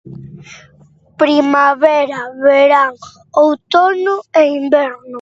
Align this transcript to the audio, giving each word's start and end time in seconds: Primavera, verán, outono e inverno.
Primavera, 1.21 2.21
verán, 2.47 2.93
outono 3.43 4.15
e 4.39 4.41
inverno. 4.61 5.09